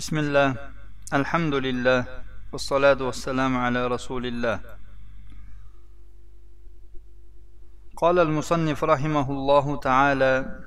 [0.00, 0.56] بسم الله.
[1.12, 2.00] الحمد لله
[2.52, 4.60] والصلاة والسلام على رسول الله.
[7.96, 10.60] قال المصنف رحمه الله تعالى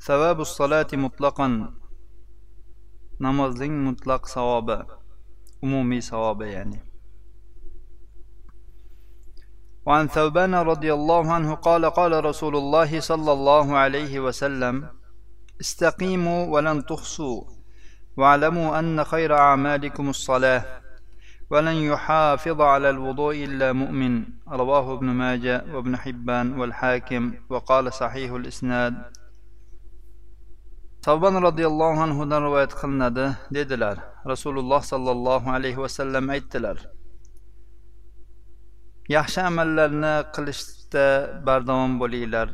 [0.00, 1.74] ثواب الصلاة مطلقا
[3.20, 4.86] نمازين مطلق صوابا
[5.62, 6.80] عمومي صوابا يعني.
[9.86, 14.88] وعن ثوبان رضي الله عنه قال قال رسول الله صلى الله عليه وسلم
[15.60, 17.53] استقيموا ولن تحصوا.
[18.16, 20.64] واعلموا أن خير أعمالكم الصلاة
[21.50, 28.94] ولن يحافظ على الوضوء إلا مؤمن رواه ابن ماجه وابن حبان والحاكم وقال صحيح الإسناد
[31.04, 33.26] tavban roziyallohu anhudan rivoyat qilinadi
[33.56, 33.96] dedilar
[34.32, 36.76] rasululloh sollallohu alayhi vasallam aytdilar
[39.16, 41.06] yaxshi amallarni qilishda
[41.46, 42.48] bardavom bo'linglar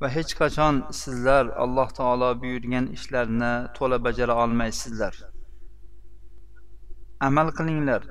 [0.00, 5.14] va hech qachon sizlar alloh taolo buyurgan ishlarni to'la bajara olmaysizlar.
[7.28, 8.02] Amal qilinglar.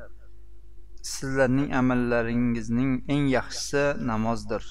[1.14, 4.64] Sizlarning amallaringizning eng yaxshisi namozdir.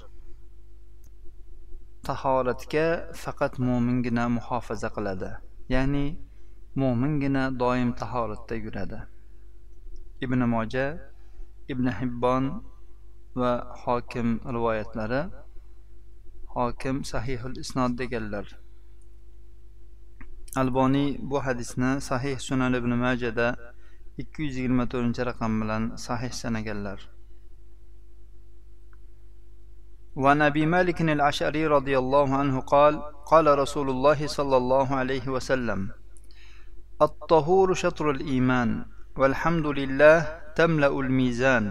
[2.07, 2.87] Tahoratga
[3.23, 5.31] faqat mo'mingina muhofaza qiladi
[5.75, 6.07] ya'ni
[6.83, 9.01] mo'mingina doim tahoratda yuradi.
[10.25, 10.87] Ibn moja
[11.73, 12.45] ibn hibbon
[13.41, 15.23] va hokim rivoyatlari
[16.59, 18.47] hokim sahihul isnod deganlar
[20.63, 23.49] alboniy bu hadisni sahih sunan ibn majada
[24.23, 26.33] ikki yuz yigirma to'rtinchi raqam bilan sahih
[30.19, 32.95] وعن ابي مالك الاشعري رضي الله عنه قال
[33.31, 35.81] قال رسول الله صلى الله عليه وسلم
[37.03, 38.71] الطهور شطر الايمان
[39.17, 40.19] والحمد لله
[40.59, 41.67] تملا الميزان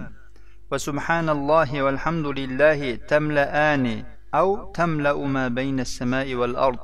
[0.71, 3.85] وسبحان الله والحمد لله تملأان
[4.33, 6.79] أو تملأ ما بين السماء والأرض.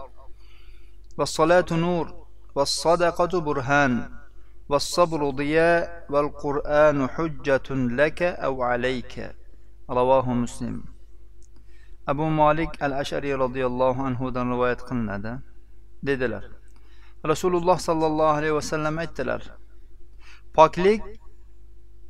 [1.17, 4.09] والصلاة نور والصدقة برهان
[4.69, 9.35] والصبر ضياء والقرآن حجة لك أو عليك.
[9.89, 10.83] رواه مسلم.
[12.07, 15.41] أبو مالك الأشعري رضي الله عنه دان رواية قلنا
[16.03, 16.43] دلل
[17.25, 19.51] رسول الله صلى الله عليه وسلم ve sellem ettiler.
[20.53, 21.01] Paklik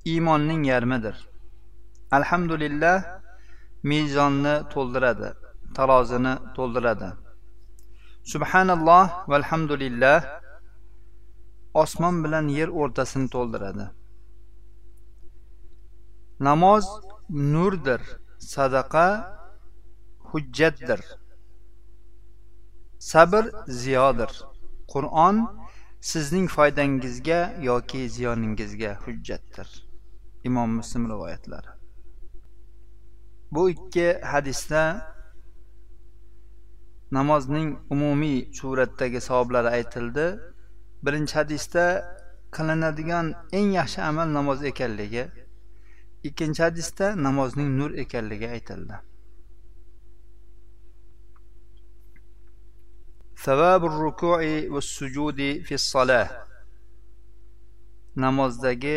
[0.05, 0.63] imanın
[2.13, 3.22] الحمد لله
[3.91, 5.29] mezonni to'ldiradi
[5.77, 7.09] tarozini to'ldiradi.
[8.33, 10.19] Subhanalloh valhamdulillah
[11.73, 13.85] osmon bilan yer o'rtasini to'ldiradi.
[16.47, 16.85] Namoz
[17.53, 18.01] nurdir
[18.53, 19.07] sadaqa
[20.29, 21.01] hujjatdir.
[23.11, 23.43] Sabr
[23.81, 24.31] ziyodir.
[24.93, 25.37] Qur'on
[26.11, 27.39] sizning foydangizga
[27.69, 29.67] yoki ziyoningizga hujjatdir.
[30.43, 31.72] Imom muslim rivoyatlari.
[33.52, 34.82] bu ikki hadisda
[37.10, 40.26] namozning umumiy suratdagi savoblari aytildi
[41.04, 41.84] birinchi hadisda
[42.56, 43.26] qilinadigan
[43.58, 45.24] eng yaxshi amal namoz ekanligi
[46.28, 48.96] ikkinchi hadisda namozning nur ekanligi aytildi
[53.46, 54.40] ثواب الركوع
[54.74, 56.28] والسجود في الصلاة
[58.16, 58.96] namozdagi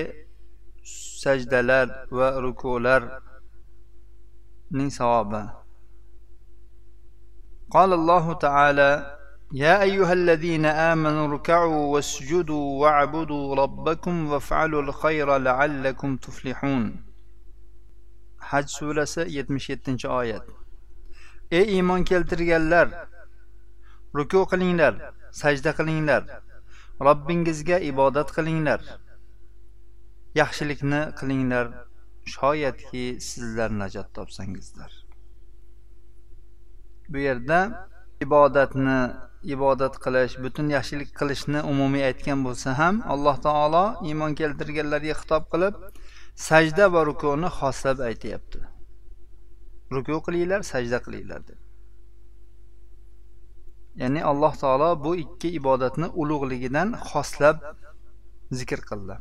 [1.21, 1.87] sajdalar
[2.17, 2.27] va
[4.71, 5.61] rukularning savobi
[7.71, 9.17] قال الله تعالى
[9.53, 17.11] يا أيها الذين آمنوا اركعوا واسجدوا واعبدوا ربكم وافعلوا الخير لعلكم تفلحون
[18.51, 20.43] haj surasi yetmish yettinchi oyat
[21.51, 22.87] ey iymon keltirganlar
[24.15, 24.93] ruku qilinglar
[25.31, 26.23] sajda qilinglar
[27.07, 28.81] robbingizga ibodat qilinglar
[30.35, 31.65] yaxshilikni qilinglar
[32.34, 34.92] shoyatki sizlar najot topsangizlar.
[37.08, 37.58] Bu yerda
[38.26, 38.98] ibodatni
[39.54, 45.74] ibodat qilish butun yaxshilik qilishni umumiy aytgan bo'lsa ham alloh taolo iymon keltirganlarga xitob qilib
[46.48, 48.60] sajda va rukuni xoslab aytyapti.
[49.94, 51.60] Ruku qilinglar sajda qilinglar deb
[54.00, 57.56] ya'ni alloh taolo bu ikki ibodatni ulug'ligidan xoslab
[58.58, 59.16] zikr qildi.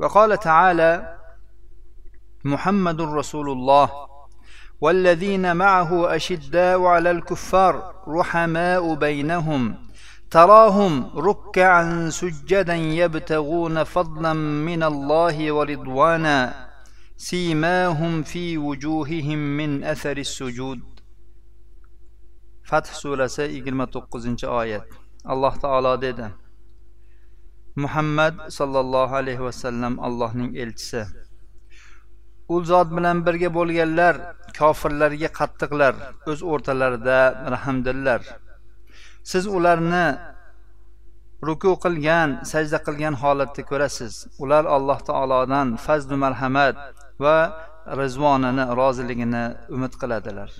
[0.00, 0.90] Va qola taala
[2.45, 3.89] محمد رسول الله
[4.81, 9.75] والذين معه أشداء على الكفار رحماء بينهم
[10.31, 14.33] تراهم ركعا سجدا يبتغون فضلا
[14.69, 16.69] من الله ورضوانا
[17.17, 20.79] سيماهم في وجوههم من أثر السجود
[22.69, 24.85] fath surasi yigirma to'qqizinchi oyat
[25.33, 26.27] alloh taolo dedi
[27.83, 31.01] muhammad sollallohu alayhi vasallam allohning elchisi
[32.52, 34.14] U zot bilan birga bo'lganlar
[34.58, 35.94] kofirlarga qattiqlar
[36.30, 37.18] o'z o'rtalarida
[37.54, 38.20] rahmdillar
[39.30, 40.06] siz ularni
[41.48, 44.12] ruku qilgan sajda qilgan holatda ko'rasiz.
[44.42, 46.76] Ular alloh taolodan fazlu marhamat
[47.24, 47.36] va
[48.00, 49.44] rizvonini roziligini
[49.76, 50.50] umid qiladilar.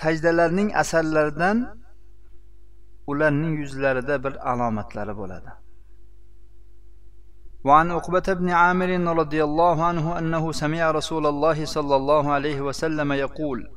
[0.00, 1.56] Sajdalarning asarlaridan
[3.12, 5.50] ularning yuzlarida bir alomatlari bo'ladi.
[7.64, 13.12] وعن عقبة بن عامر رضي الله عنه أنه سمع رسول الله صلى الله عليه وسلم
[13.12, 13.68] يقول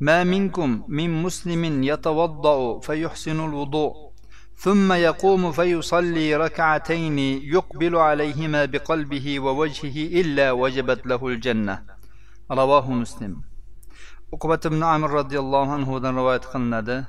[0.00, 3.92] ما منكم من مسلم يتوضأ فيحسن الوضوء
[4.56, 7.18] ثم يقوم فيصلي ركعتين
[7.54, 11.82] يقبل عليهما بقلبه ووجهه إلا وجبت له الجنة
[12.50, 13.42] رواه مسلم.
[14.32, 17.06] uqbat ibn amir roziyallohu anhudan rivoyat qilinadi.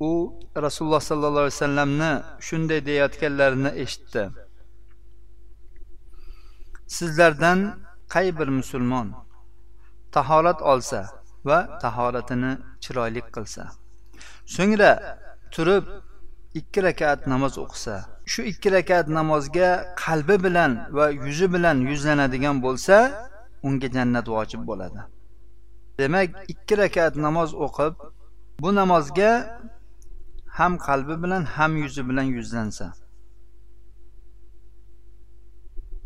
[0.00, 0.10] U
[0.56, 2.12] rasululloh sollallohu alayhi vasallamni
[2.48, 4.49] shunday deyayotganlarini eshitdi.
[6.96, 7.58] Sizlardan
[8.14, 9.06] qay bir musulmon
[10.14, 11.00] tahorat olsa
[11.48, 12.52] va tahoratini
[12.84, 13.62] chiroyli qilsa
[14.54, 14.92] so'ngra
[15.54, 15.84] turib
[16.60, 17.94] ikki rakat namoz o'qisa
[18.32, 19.68] shu ikki rakat namozga
[20.04, 22.96] qalbi bilan va yuzi bilan yuzlanadigan bo'lsa
[23.62, 25.00] unga jannat vojib bo'ladi.
[25.98, 27.94] Demak ikki rakat namoz o'qib
[28.62, 29.30] bu namozga
[30.58, 32.92] ham qalbi bilan ham yuzi bilan yuzlansa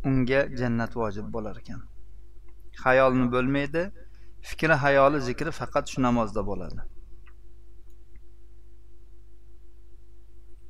[0.10, 1.82] unga jannat vojib bo'lar ekan
[2.84, 3.84] xayolni bo'lmaydi
[4.50, 6.82] fikri hayoli zikri faqat shu namozda bo'ladi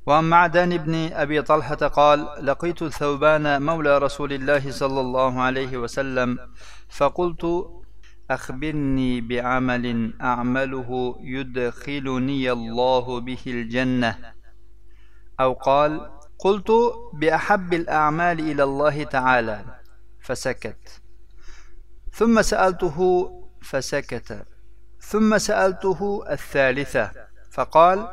[0.06, 6.38] وعن معدن بن أبي طلحة قال لقيت ثوبان مولى رسول الله صلى الله عليه وسلم
[6.88, 7.44] فقلت
[8.30, 10.90] أخبرني بعمل أعمله
[11.20, 14.32] يدخلني الله به الجنة
[15.40, 16.71] أو قال قلت
[17.13, 19.65] بأحب الأعمال إلى الله تعالى
[20.21, 21.01] فسكت.
[22.13, 23.29] ثم سألته
[23.61, 24.45] فسكت.
[25.01, 27.11] ثم سألته الثالثة
[27.51, 28.07] فقال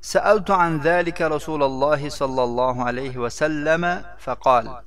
[0.00, 4.80] سألت عن ذلك رسول الله صلى الله عليه وسلم فقال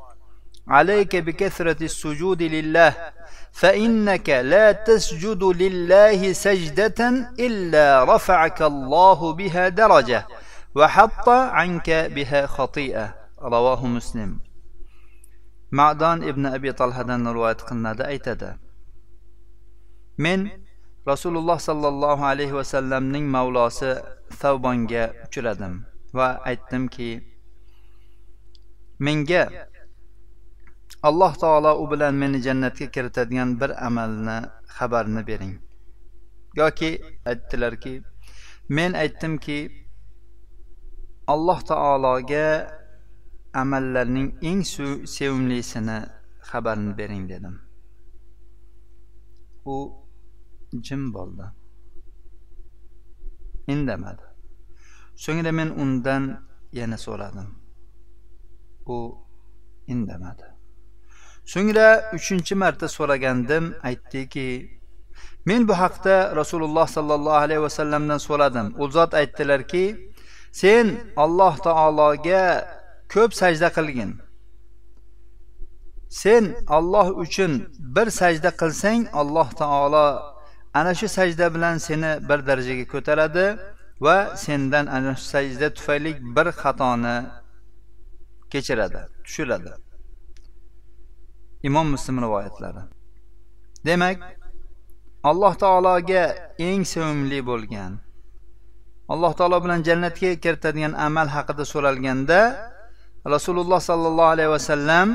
[0.67, 2.93] عليك بكثرة السجود لله
[3.51, 10.27] فإنك لا تسجد لله سجدة إلا رفعك الله بها درجة.
[10.75, 13.03] va hatta anka biha xotia
[13.53, 14.31] ravohu muslim
[15.71, 18.49] madon ibn abi talhadan rivoyat qilinadi aytadi
[20.23, 20.39] men
[21.11, 23.91] rasululloh sollallohu alayhi vasallamning mavlosi
[24.41, 25.73] savbonga uchradim
[26.17, 27.09] va aytdimki
[29.05, 29.43] menga
[31.09, 34.37] alloh taolo u bilan meni jannatga kiritadigan bir amalni
[34.77, 35.55] xabarini bering
[36.59, 36.91] yoki
[37.31, 37.93] aytdilarki
[38.77, 39.59] men aytdimki
[41.33, 42.47] alloh taologa
[43.53, 44.61] amallarning eng
[45.15, 45.99] sevimlisini
[46.49, 47.55] xabarini bering dedim.
[49.65, 49.75] U
[50.85, 51.45] jim bo'ldi.
[53.73, 54.25] Indamadi.
[55.23, 56.23] So'ngra men undan
[56.79, 57.49] yana so'radim.
[58.85, 58.97] U
[59.87, 60.47] indamadi.
[61.53, 61.87] So'ngra
[62.17, 64.49] uchinchi marta so'ragandim aytdiki
[65.49, 68.67] men bu haqda rasululloh sollallohu alayhi vasallamdan so'radim.
[68.81, 69.83] U zot aytdilarki
[70.61, 70.87] sen
[71.23, 72.45] alloh taologa
[73.13, 74.11] ko'p sajda qilgin.
[76.21, 76.43] Sen
[76.77, 77.51] olloh uchun
[77.95, 80.07] bir sajda qilsang alloh taolo
[80.79, 83.45] ana shu sajda bilan seni bir darajaga ko'taradi
[84.05, 87.17] va sendan ana shu sajda tufayli bir xatoni
[88.51, 89.71] kechiradi tushiradi.
[91.67, 92.83] Imom muslim rivoyatlari.
[93.85, 94.17] Demak
[95.29, 96.23] alloh taologa
[96.67, 98.04] eng sevimli bo'lgan
[99.13, 102.39] alloh taolo bilan jannatga kiritadigan amal haqida so'ralganda
[103.33, 105.07] rasululloh sollallohu alayhi vasallam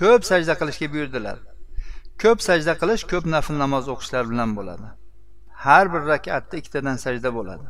[0.00, 1.36] ko'p sajda qilishga buyurdilar.
[2.22, 4.88] Ko'p sajda qilish ko'p nafl namoz o'qishlar bilan bo'ladi.
[5.64, 7.66] Har bir rakatda ikkitadan sajda bo'ladi.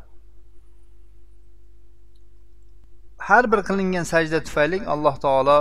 [3.29, 5.59] Har bir qilingan sajda tufayli alloh taolo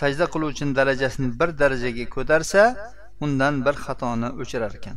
[0.00, 2.62] sajda qiluvchini darajasini bir darajaga ko'tarsa
[3.24, 4.96] undan bir xatoni o'chirar ekan.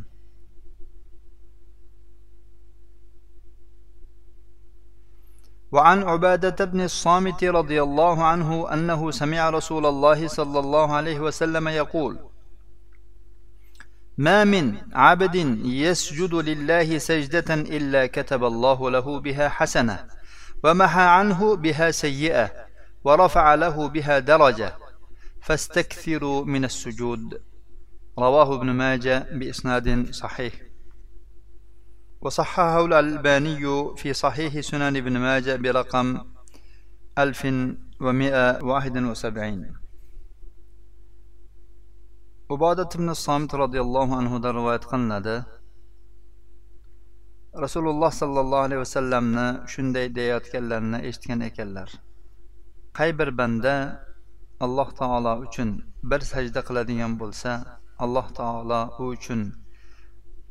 [5.72, 11.68] وعن عبادة بن الصامت رضي الله عنه أنه سمع رسول الله صلى الله عليه وسلم
[11.68, 12.18] يقول
[14.18, 15.34] ما من عبد
[15.64, 20.06] يسجد لله سجدة إلا كتب الله له بها حسنة
[20.64, 22.50] ومحى عنه بها سيئة
[23.04, 24.74] ورفع له بها درجة
[25.40, 27.42] فاستكثروا من السجود.
[28.18, 30.69] رواه ابن ماجه بإسناد صحيح.
[32.21, 33.65] وصححه الألباني
[33.99, 36.07] في صحيح سنن ابن ماجه برقم
[37.17, 39.65] 1171
[42.49, 45.35] ubodat ibn somit roziyallohu anhudan rivoyat qilinadi
[47.63, 51.89] rasululloh sollallohu alayhi vasallamni shunday deyayotganlarini eshitgan ekanlar
[52.97, 53.75] qay bir banda
[54.65, 55.69] alloh taolo uchun
[56.11, 57.51] bir sajda qiladigan bo'lsa
[58.03, 59.41] alloh taolo u uchun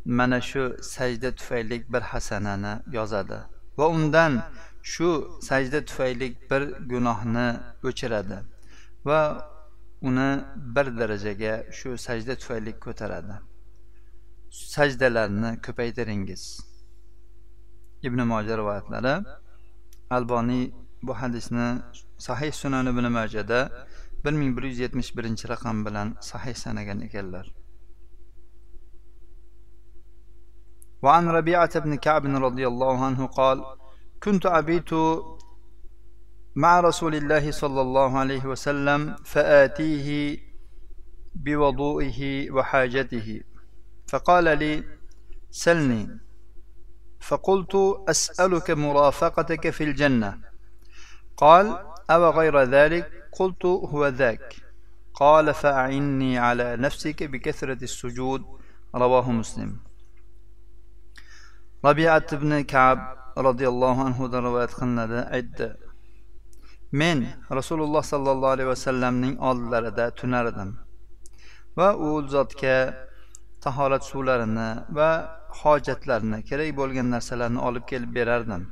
[0.06, 3.39] mana shu sajda tufayli bir hasanani yozadi
[3.77, 4.34] va undan
[4.84, 5.10] shu
[5.41, 7.48] sajda tufayli bir gunohni
[7.84, 8.38] o'chiradi
[9.06, 9.22] va
[10.01, 13.36] uni bir darajaga shu sajda tufayli ko'taradi.
[14.50, 16.44] Sajdalarni ko'paytiringiz.
[18.08, 19.24] Ibn moja rivoyatlari.
[20.10, 21.82] Alboniy bu hadisni
[22.18, 23.60] sahih sunan ibn majada
[24.25, 27.59] bir ming bir yuz yetmish birinchi raqam bilan sahih sanagan ekanlar.
[31.01, 33.63] وعن ربيعة بن كعب رضي الله عنه قال
[34.24, 34.89] كنت أبيت
[36.56, 40.39] مع رسول الله صلى الله عليه وسلم فآتيه
[41.36, 43.41] بوضوئه وحاجته.
[44.08, 44.84] فقال لي
[45.51, 46.20] سلني.
[47.20, 47.75] فقلت
[48.10, 50.38] أسألك مرافقتك في الجنة.
[51.38, 54.56] قال أو غير ذلك؟ قلت هو ذاك.
[55.13, 58.41] قال فأعني على نفسك بكثرة السجود.
[58.96, 59.88] رواه مسلم.
[61.88, 63.00] robiat ibn kab
[63.48, 65.68] roziyallohu anhudan rivoyat qilinadi aytdi.
[66.92, 67.20] Men
[67.60, 70.72] rasululloh sollallohu alayhi vasallamning oldilarida tunar edim
[71.78, 72.78] va u zotga
[73.64, 75.10] tahorat suvlarini va
[75.62, 78.64] hojatlarni kerak bo'lgan narsalarni olib kelib berardim.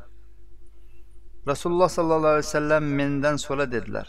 [1.51, 4.07] Rasululloh sollallohu alayhi vasallam mendan so'ra dedilar.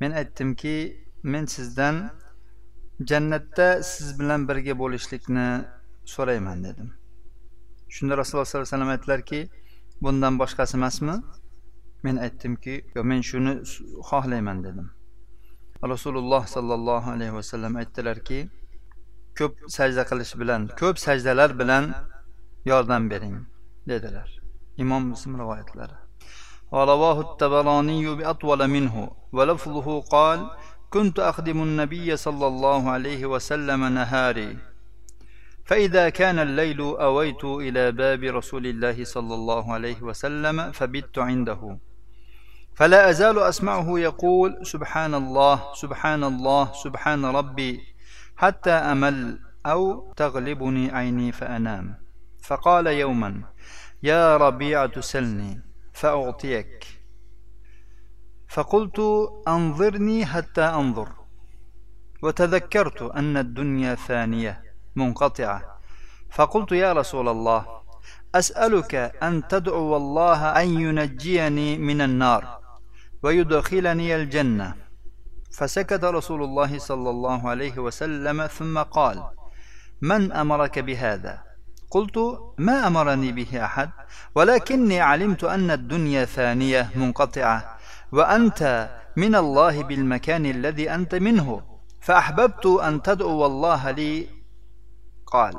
[0.00, 0.76] Men aytdimki
[1.32, 1.96] men sizdan
[3.10, 5.48] jannatda siz bilan birga bo'lishlikni
[6.13, 6.89] so'rayman dedim
[7.95, 9.39] shunda rasululloh sollallohu alayhi vasallam aytdilarki
[10.03, 11.15] bundan boshqasi emasmi
[12.05, 13.53] men aytdimki yo'q men shuni
[14.09, 14.87] xohlayman dedim
[15.93, 18.39] rasululloh sollallohu alayhi vasallam aytdilarki
[19.39, 21.83] ko'p sajda qilish bilan ko'p sajdalar bilan
[22.71, 23.37] yordam bering
[23.91, 24.29] dedilar
[24.83, 25.97] imom muslim rivoyatlari
[26.71, 28.95] ورواه التبراني بأطول منه
[29.33, 30.39] ولفظه قال
[30.89, 34.57] كنت أخدم النبي صلى الله عليه وسلم نهاري
[35.70, 41.78] فإذا كان الليل أويت إلى باب رسول الله صلى الله عليه وسلم فبت عنده.
[42.74, 47.80] فلا أزال أسمعه يقول سبحان الله سبحان الله سبحان ربي
[48.36, 51.94] حتى أمل أو تغلبني عيني فأنام.
[52.42, 53.42] فقال يوما
[54.02, 55.62] يا ربيعة سلني
[55.92, 56.86] فأعطيك.
[58.48, 59.00] فقلت
[59.48, 61.08] أنظرني حتى أنظر.
[62.22, 64.69] وتذكرت أن الدنيا ثانية.
[64.96, 65.62] منقطعة.
[66.30, 67.66] فقلت يا رسول الله
[68.34, 72.60] أسألك أن تدعو الله أن ينجيني من النار
[73.22, 74.74] ويدخلني الجنة.
[75.52, 79.24] فسكت رسول الله صلى الله عليه وسلم ثم قال
[80.02, 81.42] من أمرك بهذا؟
[81.90, 82.18] قلت
[82.58, 83.90] ما أمرني به أحد
[84.34, 87.78] ولكني علمت أن الدنيا ثانية منقطعة
[88.12, 91.62] وأنت من الله بالمكان الذي أنت منه.
[92.00, 94.39] فأحببت أن تدعو الله لي
[95.29, 95.55] قال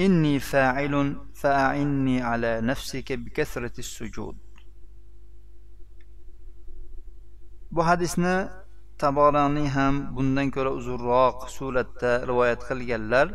[0.00, 0.94] إني فاعل
[1.34, 4.36] فأعني على نفسك بكثرة السجود
[7.70, 8.48] bu hadisni
[8.98, 13.26] taboroniy ham bundan ko'ra uzunroq suratda rivoyat qilganlar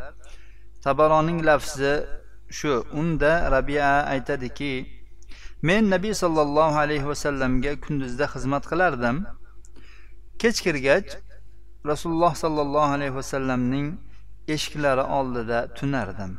[0.84, 1.94] tabaroning lafzi
[2.58, 4.74] shu unda rabia aytadiki
[5.62, 9.16] men nabiy sollallohu alayhi vasallamga kunduzda xizmat qilardim
[10.42, 11.08] kech kirgach
[11.90, 13.86] rasululloh sollallohu alayhi vasallamning
[14.55, 16.33] eshiklari oldida tunardim.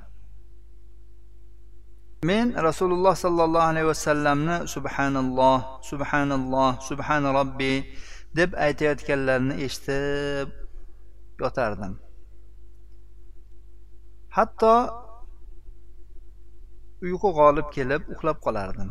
[2.31, 5.59] Men rasululloh sollallohu alayhi vasallamni subhanalloh
[5.91, 7.75] subhanalloh subhana robbi
[8.39, 10.49] deb aytayotganlarini eshitib
[11.43, 11.93] yotardim.
[14.37, 14.75] Hatto
[17.07, 18.91] uyqu g'olib kelib uxlab qolardim.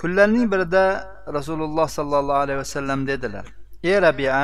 [0.00, 0.84] Kunlarning birida
[1.36, 3.46] rasululloh sollallohu alayhi vasallam dedilar
[3.90, 4.38] ey rabia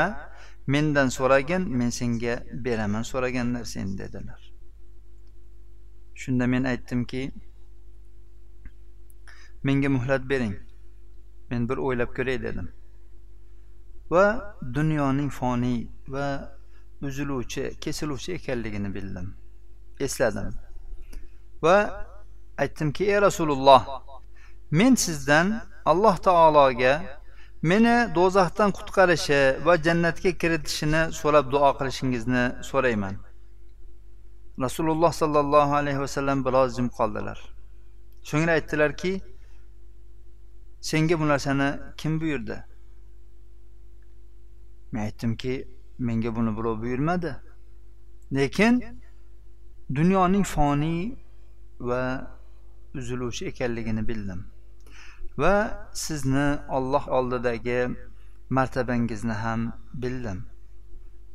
[0.66, 4.52] mendan so'ragin men senga beraman so'ragan narsangni dedilar.
[6.14, 7.32] Shunda men aytdimki
[9.62, 10.56] menga muhlat bering.
[11.50, 12.68] Men bir o'ylab ko'ray dedim.
[14.10, 16.26] Va dunyoning foniy va
[17.02, 19.34] uziluvchi kesiluvchi ekanligini bildim.
[20.00, 20.54] Esladim.
[21.62, 22.06] Va
[22.58, 23.82] aytdimki ey rasululloh
[24.70, 27.21] men sizdan alloh taologa
[27.62, 33.14] meni do'zaxdan qutqarishi va jannatga kiritishini so'rab duo qilishingizni so'rayman.
[34.64, 37.38] Rasululloh sollallohu alayhi vasallam biroz jim qoldilar.
[38.28, 39.12] So'ngra aytdilarki
[40.80, 42.56] senga bu narsani kim buyurdi?
[44.92, 45.54] Men aytdimki
[45.98, 47.36] menga buni birov buyurmadi.
[48.32, 48.74] Lekin
[49.94, 51.14] dunyoning foniy
[51.80, 52.02] va
[52.94, 54.51] uziluvchi ekanligini bildim.
[55.38, 57.80] Va sizni Alloh oldidagi
[58.50, 60.40] martabangizni ham bildim.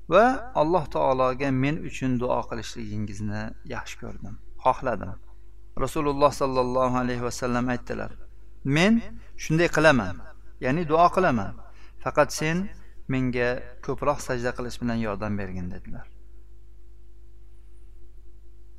[0.09, 4.35] Va alloh taologa men uchun duo qilishligingizni yaxshi ko'rdim
[4.65, 5.11] xohladim.
[5.83, 8.11] Rasululloh sollallohu alayhi vasallam aytdilar
[8.77, 8.93] men
[9.43, 10.15] shunday qilaman
[10.65, 11.53] ya'ni duo qilaman.
[12.03, 12.57] Faqat sen
[13.13, 13.49] menga
[13.85, 16.07] ko'proq sajda qilish bilan yordam bergin dedilar.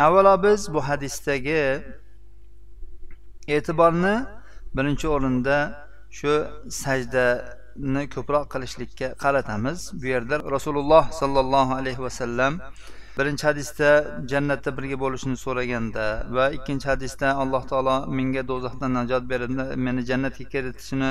[0.06, 1.62] Avvalo biz bu hadisdagi
[3.54, 4.16] e'tiborni
[4.76, 5.56] birinchi o'rinda
[6.18, 6.32] shu
[6.82, 9.78] sajdani ko'proq qilishlikka qaratamiz.
[10.00, 12.52] Bu yerda rasululloh sollallohu alayhi vasallam
[13.18, 13.88] birinchi hadisda
[14.30, 16.06] jannatda birga bo'lishni so'raganda
[16.36, 19.50] va ikkinchi hadisda alloh taolo menga do'zaxdan najot berib
[19.86, 21.10] meni jannatga kiritishini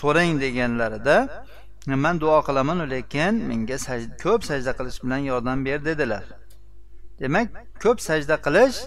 [0.00, 1.16] so'rang deganlarida
[2.04, 3.76] man duo qilaman lekin menga
[4.24, 6.24] ko'p sajda qilish bilan yordam ber dedilar.
[7.20, 7.48] Demak
[7.82, 8.78] ko'p sajda qilish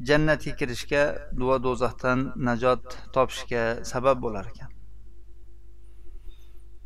[0.00, 1.02] jannatga kirishga
[1.40, 2.84] duo do'zaxdan najot
[3.14, 4.70] topishga sabab bo'lar ekan.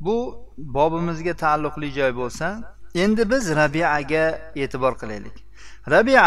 [0.00, 0.17] Bu
[0.57, 2.47] bobimizga taalluqli joy bo'lsa
[2.95, 4.25] endi biz rabiaga
[4.62, 5.37] e'tibor qilaylik.
[5.95, 6.26] Rabia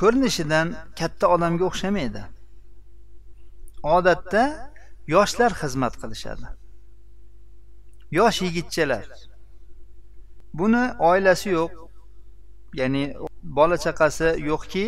[0.00, 0.66] ko'rinishidan
[0.98, 2.22] katta odamga o'xshamaydi.
[3.96, 4.44] Odatda
[5.14, 6.46] yoshlar xizmat qilishadi.
[8.18, 9.06] Yosh yigitchalar.
[10.58, 11.72] Buni oilasi yo'q
[12.80, 13.04] ya'ni
[13.42, 14.86] bola chaqasi yo'qki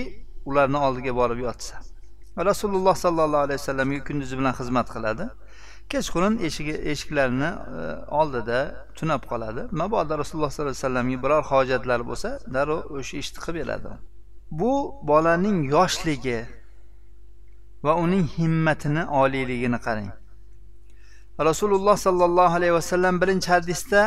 [0.48, 1.74] ularni oldiga borib yotsa.
[2.38, 5.24] Rasululloh sollallohu alayhi vasallamga kunduzi bilan xizmat qiladi.
[5.92, 7.82] Kechqurun eshigi eshiklarini e,
[8.20, 8.58] oldida
[8.98, 9.62] tunab qoladi.
[9.80, 13.90] Mabodo rasululloh sollallohu alayhi vasallamga biror hojatlari bo'lsa darrov o'sha ishni qilib beradi.
[14.60, 14.72] Bu
[15.10, 16.38] bolaning yoshligi
[17.84, 20.10] va uning himmatini oliyligini qarang.
[21.48, 24.02] Rasululloh sollallohu alayhi vasallam birinchi hadisda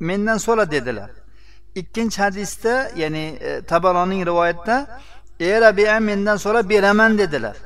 [0.00, 1.10] mendan so'ra dedilar.
[1.80, 4.76] Ikkinchi hadisda ya'ni e, tabaroning rivoyatida
[5.40, 7.56] ey rabia mendan so'ra beraman dedilar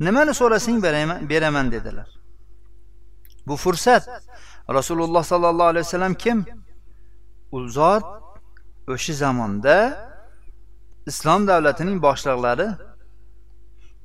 [0.00, 0.78] nimani so'rasang
[1.30, 2.08] beraman dedilar
[3.46, 4.08] bu fursat.
[4.68, 6.44] Rasululloh sollallohu alayhi vasallam kim?
[7.52, 8.04] U zot
[8.88, 9.76] o'sha zamonda
[11.06, 12.68] islom davlatining boshliqlari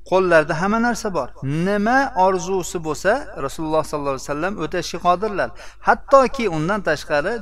[0.08, 1.28] qo'llarida hamma narsa bor.
[1.42, 3.12] Nima orzusi bo'lsa
[3.44, 5.48] rasululloh sollallohu alayhi vasallam o'tashga qodirlar.
[5.88, 7.32] Hattoki undan tashqari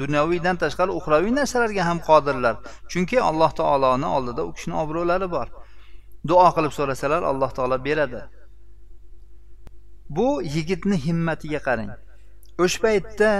[0.00, 2.54] dunyoviydan tashqari uxroviy narsalarga ham qodirlar.
[2.90, 5.46] Chunki alloh taoloni oldida u kishini obro'lari bor.
[6.28, 8.20] Duo qilib so'rasalar alloh taolo beradi.
[10.16, 11.90] Bu yigitni himmatiga qarang.
[12.62, 13.30] O'sha paytda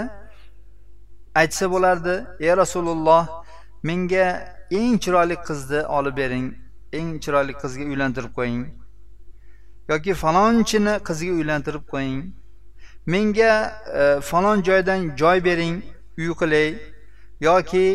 [1.40, 2.14] aytsa bo'lardi
[2.46, 3.24] ey rasululloh
[3.88, 4.26] menga
[4.78, 6.46] eng chiroyli qizni olib bering.
[6.92, 8.64] Eng chiroyli qizga uylantirib qo'ying.
[9.90, 12.22] Yoki falonchini qizga uylantirib qo'ying.
[13.07, 13.53] Menga
[14.00, 15.76] e, falon joydan joy bering
[16.18, 16.68] uy qilay.
[17.40, 17.87] Yoki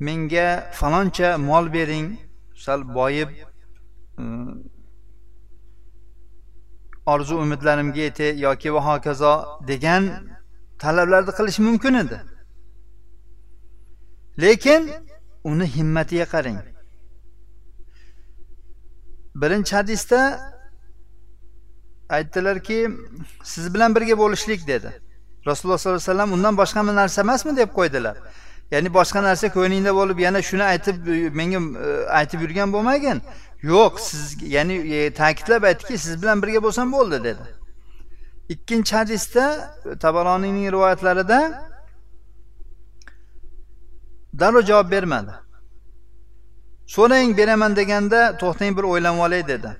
[0.00, 0.48] menga
[0.80, 2.08] faloncha mol bering.
[2.64, 3.30] Sal boyib
[4.18, 4.22] e,
[7.06, 9.32] orzu umidlarimga yetay yoki va hokazo
[9.70, 10.02] degan
[10.78, 12.18] talablarni qilish mumkin edi.
[14.42, 14.82] Lekin
[15.44, 16.71] uni himmatiga qarang.
[19.34, 20.40] Birinchi hadisda
[22.08, 22.88] aytdilarki
[23.44, 24.92] siz bilan birga bo'lishlik dedi.
[25.46, 27.56] Rasululloh sollallohu alayhi vasallam undan boshqa narsa emasmi?
[27.56, 28.16] deb qo'ydilar.
[28.70, 30.96] Ya'ni boshqa narsa ko'nglingda bo'lib yana shuni aytib
[31.38, 33.22] menga e, aytib yurgan bo'lmagin.
[33.62, 37.44] Yo'q siz ya'ni e, ta'kidlab aytdiki siz bilan birga bo'lsam bo'ldi dedi.
[38.54, 39.44] Ikkinchi hadisda
[40.04, 41.40] tabaroniyning rivoyatlarida
[44.40, 45.41] darrov javob bermadi.
[46.86, 49.70] So'rang beraman deganda to'xtang bir o'ylanib olay dedi.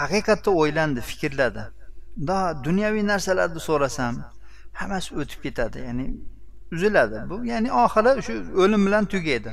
[0.00, 1.62] Haqiqatda o'ylandi fikrladi.
[2.66, 4.14] Dunyoviy narsalarni so'rasam
[4.80, 6.06] hammasi o'tib ketadi ya'ni
[6.74, 7.18] uziladi.
[7.30, 9.52] Bu ya'ni oxiri shu o'lim bilan tugaydi.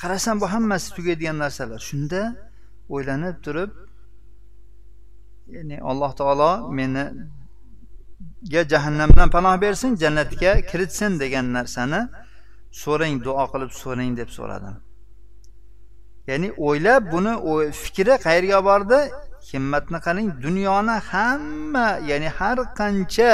[0.00, 1.80] Qarasam bu hammasi tugaydigan narsalar.
[1.88, 2.20] Shunda
[2.94, 3.70] o'ylanib turib
[5.54, 7.04] ya'ni alloh taolo meni
[8.72, 12.00] jahannamdan panoh bersin jannatga kiritsin degan narsani
[12.82, 14.76] so'rang duo qilib so'rang deb so'radim.
[16.30, 17.32] Ya'ni o'ylab buni
[17.82, 19.00] fikri qayerga bordi?
[19.50, 23.32] Himmatni qarang dunyoni hamma ya'ni har qancha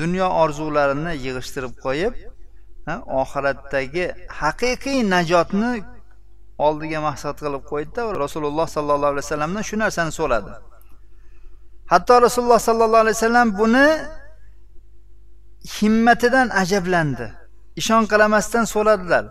[0.00, 2.14] dunyo orzularini yig'ishtirib qo'yib
[3.22, 4.06] oxiratdagi
[4.40, 5.72] haqiqiy najotni
[6.66, 10.52] oldiga maqsad qilib qo'ydida rasululloh sollallohu alayhi vasallamdan shu narsani so'radi.
[11.92, 13.88] Hatto rasululloh sollallohu alayhi vasallam buni
[15.76, 17.28] himmatidan ajablandi.
[17.80, 19.24] Ishon qilmasdan so'radilar.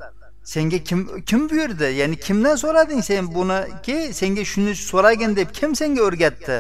[0.44, 1.84] Senga kim kim buyurdi?
[1.84, 6.58] Ya'ni kimdan so'rading sen buniki senga shuni so'ragin deb kim senga o'rgatdi?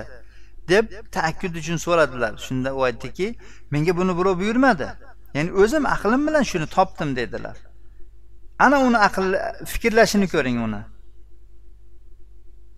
[0.69, 2.33] Deb takid uchun so'radilar.
[2.45, 3.27] Shunda u aytdiki
[3.71, 4.87] menga buni birov buyurmadi.
[5.35, 7.57] Ya'ni o'zim aqlim bilan shuni topdim dedilar.
[8.59, 9.25] Ana uni aql
[9.65, 10.81] fikrlashini ko'ring uni.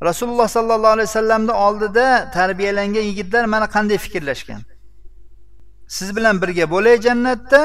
[0.03, 4.61] Rasululloh sollallohu alayhi vasallamni oldida tarbiyalangan yigitlar mana qanday fikrlashgan?
[5.87, 7.61] Siz bilan birga bo'lay jannatda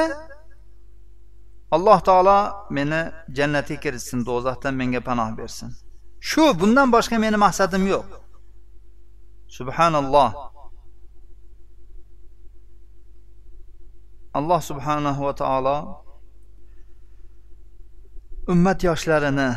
[1.75, 2.39] alloh taolo
[2.75, 3.01] meni
[3.37, 5.69] jannatga kiritsin do'zaxdan menga panoh bersin.
[6.29, 8.07] Shu bundan boshqa meni maqsadim yo'q.
[9.57, 10.29] Subhanalloh.
[14.39, 15.77] Alloh subhanahu va taolo
[18.53, 19.49] ummat yoshlarini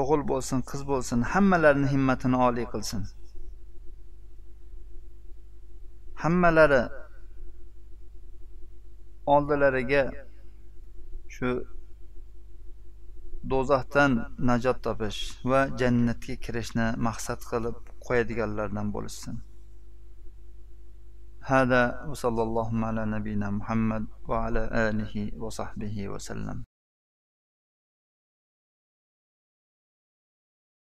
[0.00, 3.02] o'g'il bo'lsin qiz bo'lsin hammalarini himmatini oliy qilsin.
[6.22, 6.82] Hammalari
[9.34, 10.02] oldilariga
[11.35, 11.49] shu
[13.51, 14.13] do'zaxdan
[14.49, 15.19] najot topish
[15.51, 17.75] va jannatga kirishni maqsad qilib
[18.07, 19.37] qo'yadiganlardan bo'lishsin
[21.55, 25.13] هذا وصلى الله على نبينا محمد وعلى آله
[25.43, 26.57] وصحبه وسلم